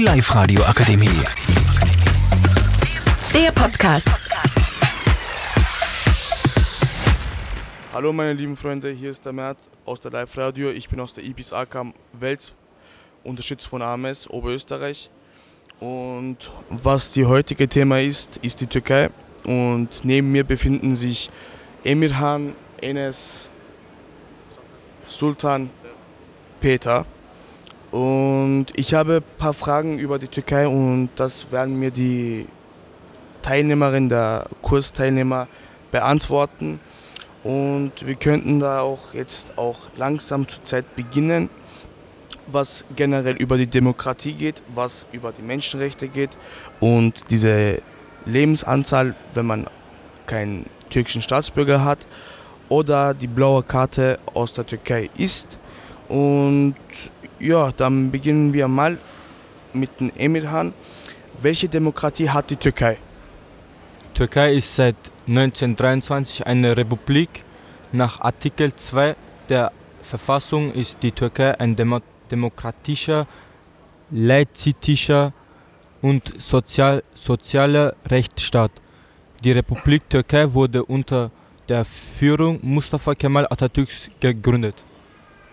Die 0.00 0.06
Live-Radio 0.06 0.62
Akademie. 0.62 1.10
Der 3.34 3.52
Podcast. 3.52 4.08
Hallo 7.92 8.10
meine 8.10 8.32
lieben 8.32 8.56
Freunde, 8.56 8.92
hier 8.92 9.10
ist 9.10 9.26
der 9.26 9.34
Mert 9.34 9.58
aus 9.84 10.00
der 10.00 10.10
Live 10.10 10.38
Radio. 10.38 10.70
Ich 10.70 10.88
bin 10.88 11.00
aus 11.00 11.12
der 11.12 11.22
Ibis 11.22 11.52
Akam 11.52 11.92
Wels, 12.14 12.54
unterstützt 13.24 13.66
von 13.66 13.82
AMS 13.82 14.26
Oberösterreich. 14.30 15.10
Und 15.80 16.50
was 16.70 17.10
die 17.10 17.26
heutige 17.26 17.68
Thema 17.68 18.00
ist, 18.00 18.38
ist 18.38 18.62
die 18.62 18.68
Türkei. 18.68 19.10
Und 19.44 20.02
neben 20.02 20.32
mir 20.32 20.44
befinden 20.44 20.96
sich 20.96 21.28
Emirhan, 21.84 22.54
Enes, 22.80 23.50
Sultan, 25.06 25.68
Peter. 26.58 27.04
Und 27.90 28.66
ich 28.76 28.94
habe 28.94 29.16
ein 29.16 29.38
paar 29.38 29.54
Fragen 29.54 29.98
über 29.98 30.18
die 30.18 30.28
Türkei 30.28 30.68
und 30.68 31.10
das 31.16 31.50
werden 31.50 31.78
mir 31.78 31.90
die 31.90 32.46
Teilnehmerin, 33.42 34.08
der 34.08 34.46
Kursteilnehmer 34.62 35.48
beantworten. 35.90 36.78
Und 37.42 37.92
wir 38.04 38.14
könnten 38.14 38.60
da 38.60 38.80
auch 38.80 39.14
jetzt 39.14 39.56
auch 39.58 39.78
langsam 39.96 40.46
zur 40.46 40.64
Zeit 40.64 40.94
beginnen, 40.94 41.48
was 42.46 42.84
generell 42.94 43.36
über 43.36 43.56
die 43.56 43.66
Demokratie 43.66 44.34
geht, 44.34 44.62
was 44.74 45.06
über 45.12 45.32
die 45.32 45.42
Menschenrechte 45.42 46.08
geht 46.08 46.36
und 46.80 47.30
diese 47.30 47.80
Lebensanzahl, 48.26 49.14
wenn 49.34 49.46
man 49.46 49.66
keinen 50.26 50.66
türkischen 50.90 51.22
Staatsbürger 51.22 51.84
hat 51.84 52.06
oder 52.68 53.14
die 53.14 53.26
blaue 53.26 53.62
Karte 53.62 54.18
aus 54.34 54.52
der 54.52 54.66
Türkei 54.66 55.08
ist. 55.16 55.58
Und 56.10 56.74
ja, 57.38 57.70
dann 57.70 58.10
beginnen 58.10 58.52
wir 58.52 58.66
mal 58.66 58.98
mit 59.72 60.00
dem 60.00 60.10
Emirhan. 60.16 60.74
Welche 61.40 61.68
Demokratie 61.68 62.28
hat 62.28 62.50
die 62.50 62.56
Türkei? 62.56 62.98
Türkei 64.14 64.54
ist 64.54 64.74
seit 64.74 64.96
1923 65.28 66.46
eine 66.46 66.76
Republik. 66.76 67.44
Nach 67.92 68.20
Artikel 68.20 68.74
2 68.74 69.14
der 69.48 69.70
Verfassung 70.02 70.72
ist 70.72 70.96
die 71.02 71.12
Türkei 71.12 71.58
ein 71.60 71.76
demo 71.76 72.00
demokratischer, 72.30 73.28
laizitischer 74.10 75.32
und 76.02 76.42
sozial 76.42 77.04
sozialer 77.14 77.94
Rechtsstaat. 78.08 78.72
Die 79.44 79.52
Republik 79.52 80.10
Türkei 80.10 80.52
wurde 80.52 80.84
unter 80.84 81.30
der 81.68 81.84
Führung 81.84 82.58
Mustafa 82.62 83.14
Kemal 83.14 83.46
Atatürks 83.48 84.10
gegründet. 84.18 84.74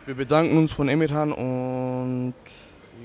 Wir 0.08 0.16
bedanken 0.16 0.58
uns 0.58 0.72
von 0.72 0.88
Emirhan 0.88 1.34
und 1.34 2.34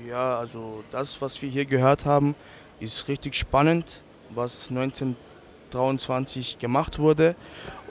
ja, 0.07 0.39
also 0.39 0.85
das, 0.89 1.21
was 1.21 1.41
wir 1.41 1.49
hier 1.49 1.65
gehört 1.65 2.05
haben, 2.05 2.33
ist 2.79 3.09
richtig 3.09 3.35
spannend, 3.35 3.85
was 4.29 4.69
1923 4.69 6.59
gemacht 6.59 6.99
wurde. 6.99 7.35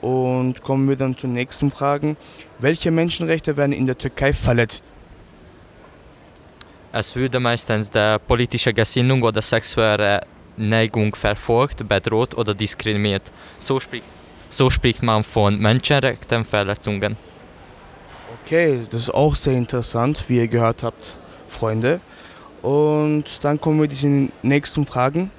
Und 0.01 0.63
kommen 0.63 0.89
wir 0.89 0.95
dann 0.95 1.15
zu 1.15 1.27
den 1.27 1.35
nächsten 1.35 1.69
Fragen. 1.69 2.17
Welche 2.57 2.89
Menschenrechte 2.89 3.55
werden 3.55 3.71
in 3.71 3.85
der 3.85 3.99
Türkei 3.99 4.33
verletzt? 4.33 4.83
Es 6.91 7.15
würde 7.15 7.39
meistens 7.39 7.91
der 7.91 8.17
politische 8.17 8.73
Gesinnung 8.73 9.21
oder 9.21 9.43
sexuelle 9.43 10.25
Neigung 10.57 11.13
verfolgt, 11.13 11.87
bedroht 11.87 12.35
oder 12.35 12.55
diskriminiert. 12.55 13.31
So 13.59 13.79
spricht, 13.79 14.09
so 14.49 14.71
spricht 14.71 15.03
man 15.03 15.23
von 15.23 15.59
Menschenrechtsverletzungen. 15.59 17.15
Okay, 18.45 18.81
das 18.91 19.03
ist 19.03 19.13
auch 19.13 19.37
sehr 19.37 19.53
interessant, 19.53 20.25
wie 20.27 20.35
ihr 20.35 20.49
gehört 20.49 20.83
habt, 20.83 21.15
Freunde. 21.47 22.01
Und 22.61 23.23
dann 23.41 23.59
kommen 23.59 23.79
wir 23.79 23.89
zu 23.89 24.01
den 24.01 24.33
nächsten 24.41 24.85
Fragen. 24.85 25.31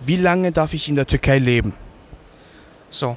Wie 0.00 0.16
lange 0.16 0.52
darf 0.52 0.72
ich 0.72 0.88
in 0.88 0.94
der 0.94 1.04
Türkei 1.04 1.38
leben? 1.38 1.72
So, 2.90 3.16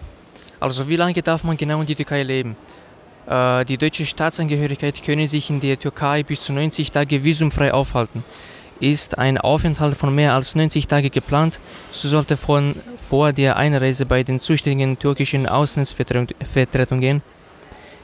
also 0.59 0.89
wie 0.89 0.95
lange 0.95 1.21
darf 1.21 1.43
man 1.43 1.55
genau 1.55 1.79
in 1.81 1.85
die 1.85 1.93
Türkei 1.93 2.23
leben? 2.23 2.57
Äh, 3.27 3.63
die 3.65 3.77
deutsche 3.77 4.07
Staatsangehörigkeit 4.07 5.03
können 5.03 5.27
sich 5.27 5.51
in 5.51 5.59
der 5.59 5.77
Türkei 5.77 6.23
bis 6.23 6.41
zu 6.41 6.51
90 6.51 6.89
Tage 6.89 7.23
visumfrei 7.23 7.71
aufhalten. 7.71 8.23
Ist 8.79 9.19
ein 9.19 9.37
Aufenthalt 9.37 9.95
von 9.95 10.15
mehr 10.15 10.33
als 10.33 10.55
90 10.55 10.87
Tagen 10.87 11.11
geplant, 11.11 11.59
so 11.91 12.07
sollte 12.07 12.37
von, 12.37 12.75
vor 12.99 13.33
der 13.33 13.57
Einreise 13.57 14.07
bei 14.07 14.23
den 14.23 14.39
zuständigen 14.39 14.97
türkischen 14.97 15.47
Auslandsvertretungen 15.47 17.21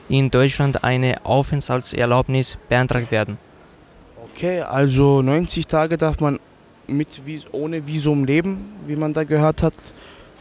in 0.09 0.29
Deutschland 0.29 0.83
eine 0.83 1.25
Aufenthaltserlaubnis 1.25 2.57
beantragt 2.69 3.11
werden. 3.11 3.37
Okay, 4.23 4.61
also 4.61 5.21
90 5.21 5.67
Tage 5.67 5.97
darf 5.97 6.19
man 6.19 6.39
mit, 6.87 7.21
ohne 7.51 7.85
Visum 7.85 8.25
leben, 8.25 8.73
wie 8.87 8.95
man 8.95 9.13
da 9.13 9.23
gehört 9.23 9.63
hat, 9.63 9.73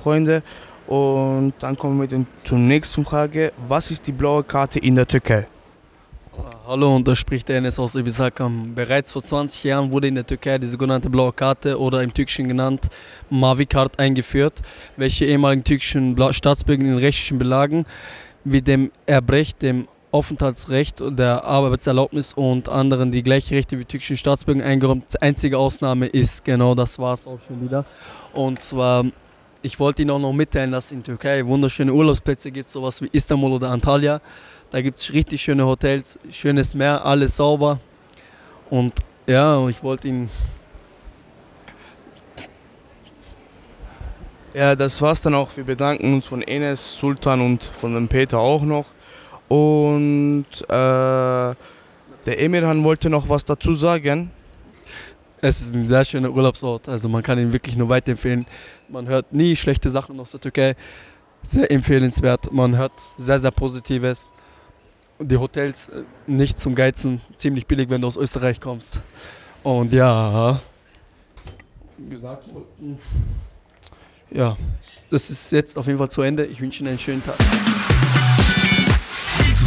Freunde. 0.03 0.43
Und 0.87 1.55
dann 1.61 1.77
kommen 1.77 2.01
wir 2.01 2.27
zur 2.45 2.59
nächsten 2.59 3.05
Frage. 3.05 3.53
Was 3.69 3.91
ist 3.91 4.07
die 4.07 4.13
blaue 4.13 4.43
Karte 4.43 4.79
in 4.79 4.95
der 4.95 5.07
Türkei? 5.07 5.47
Hallo, 6.67 6.97
und 6.97 7.07
da 7.07 7.15
spricht 7.15 7.49
der 7.49 7.59
Enes 7.59 7.79
aus 7.79 7.95
Ibisakam. 7.95 8.75
Bereits 8.75 9.13
vor 9.13 9.23
20 9.23 9.65
Jahren 9.65 9.91
wurde 9.91 10.09
in 10.09 10.15
der 10.15 10.27
Türkei 10.27 10.59
die 10.59 10.67
sogenannte 10.67 11.11
blaue 11.11 11.33
Karte 11.33 11.79
oder 11.79 12.03
im 12.03 12.13
Türkischen 12.15 12.49
genannt 12.49 12.89
Mavi 13.29 13.67
Kart 13.67 13.99
eingeführt, 13.99 14.63
welche 14.97 15.27
ehemaligen 15.27 15.65
türkischen 15.65 16.17
Staatsbürger 16.33 16.85
in 16.85 16.97
rechtlichen 16.97 17.39
Belagen 17.39 17.85
wie 18.45 18.63
dem 18.63 18.91
Erbrecht, 19.07 19.63
dem 19.63 19.89
Aufenthaltsrecht, 20.11 21.01
der 21.01 21.45
Arbeitserlaubnis 21.45 22.35
und 22.35 22.69
anderen 22.69 23.13
die 23.13 23.23
gleichen 23.23 23.55
Rechte 23.55 23.79
wie 23.79 23.87
türkischen 23.87 24.19
Staatsbürgern 24.19 24.63
eingeräumt. 24.63 25.23
Einzige 25.23 25.57
Ausnahme 25.57 26.07
ist, 26.07 26.45
genau 26.45 26.75
das 26.75 26.99
war 26.99 27.15
es 27.15 27.27
auch 27.27 27.39
schon 27.47 27.63
wieder. 27.63 27.87
Und 28.35 28.61
zwar, 28.63 29.07
ich 29.63 29.81
wollte 29.81 30.03
Ihnen 30.03 30.11
auch 30.11 30.19
noch 30.19 30.35
mitteilen, 30.35 30.71
dass 30.71 30.93
in 30.93 31.03
Türkei 31.03 31.47
wunderschöne 31.47 31.93
Urlaubsplätze 31.95 32.51
gibt, 32.51 32.69
sowas 32.69 33.01
wie 33.01 33.09
Istanbul 33.13 33.53
oder 33.53 33.71
Antalya. 33.71 34.21
Da 34.71 34.83
gibt 34.83 34.99
es 34.99 35.13
richtig 35.13 35.41
schöne 35.41 35.65
Hotels, 35.65 36.19
schönes 36.31 36.75
Meer, 36.75 37.05
alles 37.07 37.37
sauber. 37.37 37.79
Und 38.69 38.93
ja, 39.27 39.67
ich 39.69 39.83
wollte 39.83 40.09
Ihnen 40.09 40.29
Ja, 44.55 44.77
das 44.77 45.01
war's 45.01 45.23
dann 45.23 45.35
auch. 45.35 45.57
Wir 45.57 45.65
bedanken 45.65 46.13
uns 46.13 46.27
von 46.27 46.43
Enes, 46.43 46.97
Sultan 46.97 47.41
und 47.41 47.65
von 47.65 47.95
dem 47.95 48.07
Peter 48.07 48.39
auch 48.39 48.63
noch. 48.63 48.85
Und 49.49 50.47
äh, 50.69 50.69
der 50.69 51.57
Emirhan 52.27 52.85
wollte 52.85 53.09
noch 53.09 53.29
was 53.31 53.45
dazu 53.47 53.75
sagen. 53.75 54.31
Es 55.41 55.63
ist 55.63 55.75
ein 55.75 55.87
sehr 55.87 56.05
schöner 56.05 56.31
Urlaubsort, 56.31 56.89
also 56.89 57.09
man 57.09 57.23
kann 57.23 57.39
ihn 57.39 57.53
wirklich 57.53 57.77
nur 57.77 57.89
weiterempfehlen. 57.89 58.47
Man 58.89 59.09
hört 59.09 59.33
nie 59.33 59.57
schlechte 59.57 59.91
Sachen 59.91 60.21
aus 60.21 60.33
der 60.33 60.41
Türkei. 60.41 60.77
Sehr 61.43 61.71
empfehlenswert. 61.71 62.53
Man 62.53 62.77
hört 62.77 62.93
sehr, 63.17 63.39
sehr 63.39 63.51
Positives. 63.51 64.33
Die 65.19 65.37
Hotels 65.37 65.89
äh, 65.89 66.05
nicht 66.27 66.59
zum 66.59 66.75
Geizen, 66.75 67.23
ziemlich 67.37 67.67
billig, 67.67 67.89
wenn 67.89 68.03
du 68.03 68.07
aus 68.07 68.17
Österreich 68.17 68.61
kommst. 68.61 69.01
Und 69.63 69.93
ja, 69.93 70.61
gesagt 72.09 72.45
ja, 74.35 74.57
das 75.11 75.31
ist 75.31 75.53
jetzt 75.53 75.77
auf 75.77 75.87
jeden 75.87 75.99
Fall 75.99 76.11
zu 76.11 76.23
Ende. 76.23 76.45
Ich 76.47 76.61
wünsche 76.61 76.81
Ihnen 76.81 76.91
einen 76.91 76.99
schönen 76.99 77.25
Tag. 77.25 77.37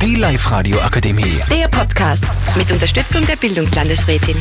Die 0.02 0.16
Live-Radio 0.16 0.80
Akademie. 0.82 1.40
Der 1.50 1.68
Podcast 1.68 2.26
mit 2.56 2.72
Unterstützung 2.72 3.26
der 3.26 3.36
Bildungslandesrätin. 3.36 4.36